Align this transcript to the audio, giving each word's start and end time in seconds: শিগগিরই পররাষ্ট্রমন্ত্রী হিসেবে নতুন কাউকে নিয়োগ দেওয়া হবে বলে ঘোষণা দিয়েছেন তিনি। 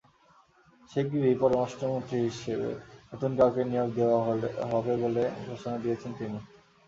শিগগিরই 0.91 1.35
পররাষ্ট্রমন্ত্রী 1.41 2.17
হিসেবে 2.27 2.69
নতুন 3.11 3.31
কাউকে 3.39 3.61
নিয়োগ 3.65 3.89
দেওয়া 3.97 4.19
হবে 4.71 4.93
বলে 5.03 5.23
ঘোষণা 5.47 5.77
দিয়েছেন 5.83 6.11
তিনি। 6.19 6.37